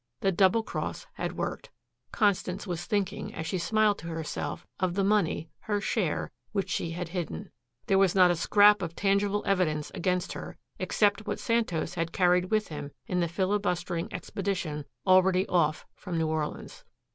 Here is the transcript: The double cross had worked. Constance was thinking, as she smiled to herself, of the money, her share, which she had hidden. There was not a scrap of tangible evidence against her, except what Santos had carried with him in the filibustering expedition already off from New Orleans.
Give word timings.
The 0.21 0.31
double 0.31 0.63
cross 0.63 1.05
had 1.13 1.37
worked. 1.37 1.69
Constance 2.11 2.65
was 2.65 2.85
thinking, 2.85 3.35
as 3.35 3.45
she 3.45 3.59
smiled 3.59 3.99
to 3.99 4.07
herself, 4.07 4.65
of 4.79 4.95
the 4.95 5.03
money, 5.03 5.51
her 5.59 5.79
share, 5.79 6.31
which 6.53 6.71
she 6.71 6.89
had 6.89 7.09
hidden. 7.09 7.51
There 7.85 7.99
was 7.99 8.15
not 8.15 8.31
a 8.31 8.35
scrap 8.35 8.81
of 8.81 8.95
tangible 8.95 9.43
evidence 9.45 9.91
against 9.93 10.33
her, 10.33 10.57
except 10.79 11.27
what 11.27 11.39
Santos 11.39 11.93
had 11.93 12.11
carried 12.13 12.49
with 12.49 12.69
him 12.69 12.89
in 13.05 13.19
the 13.19 13.27
filibustering 13.27 14.11
expedition 14.11 14.85
already 15.05 15.47
off 15.47 15.85
from 15.93 16.17
New 16.17 16.29
Orleans. 16.29 16.83